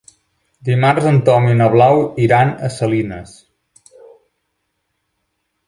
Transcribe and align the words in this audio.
Dimarts 0.69 1.09
en 1.09 1.19
Tom 1.27 1.45
i 1.51 1.57
na 1.59 1.67
Blau 1.75 2.01
iran 2.25 2.55
a 2.69 2.71
Salines. 2.77 3.37